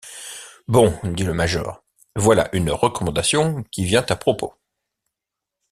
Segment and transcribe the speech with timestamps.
[0.67, 1.83] Bon, dit le major,
[2.15, 4.55] voilà une recommandation qui vient à propos!